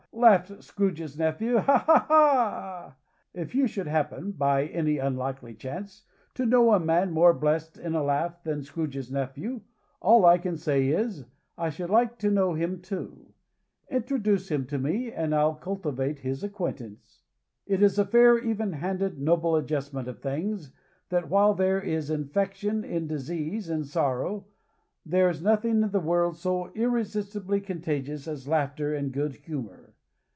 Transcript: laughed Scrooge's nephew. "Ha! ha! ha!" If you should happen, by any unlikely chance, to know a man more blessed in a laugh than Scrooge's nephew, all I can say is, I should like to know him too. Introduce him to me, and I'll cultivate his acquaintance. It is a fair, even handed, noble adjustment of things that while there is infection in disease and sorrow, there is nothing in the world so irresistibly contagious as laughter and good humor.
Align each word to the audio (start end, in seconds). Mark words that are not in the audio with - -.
laughed 0.13 0.61
Scrooge's 0.61 1.17
nephew. 1.17 1.57
"Ha! 1.59 1.77
ha! 1.79 2.05
ha!" 2.07 2.95
If 3.33 3.55
you 3.55 3.65
should 3.65 3.87
happen, 3.87 4.33
by 4.33 4.65
any 4.65 4.97
unlikely 4.97 5.55
chance, 5.55 6.03
to 6.35 6.45
know 6.45 6.73
a 6.73 6.79
man 6.81 7.11
more 7.11 7.33
blessed 7.33 7.77
in 7.79 7.95
a 7.95 8.03
laugh 8.03 8.43
than 8.43 8.61
Scrooge's 8.61 9.09
nephew, 9.09 9.61
all 10.01 10.25
I 10.25 10.37
can 10.37 10.57
say 10.57 10.89
is, 10.89 11.25
I 11.57 11.69
should 11.69 11.89
like 11.89 12.19
to 12.19 12.29
know 12.29 12.53
him 12.53 12.81
too. 12.81 13.33
Introduce 13.89 14.51
him 14.51 14.67
to 14.67 14.77
me, 14.77 15.11
and 15.11 15.33
I'll 15.33 15.55
cultivate 15.55 16.19
his 16.19 16.43
acquaintance. 16.43 17.23
It 17.65 17.81
is 17.81 17.97
a 17.97 18.05
fair, 18.05 18.37
even 18.37 18.73
handed, 18.73 19.17
noble 19.17 19.55
adjustment 19.55 20.09
of 20.09 20.19
things 20.19 20.71
that 21.09 21.29
while 21.29 21.53
there 21.55 21.81
is 21.81 22.11
infection 22.11 22.83
in 22.83 23.07
disease 23.07 23.69
and 23.69 23.87
sorrow, 23.87 24.45
there 25.05 25.29
is 25.29 25.41
nothing 25.41 25.81
in 25.81 25.91
the 25.91 25.99
world 26.01 26.35
so 26.35 26.69
irresistibly 26.75 27.61
contagious 27.61 28.27
as 28.27 28.47
laughter 28.47 28.93
and 28.93 29.13
good 29.13 29.33
humor. 29.35 29.87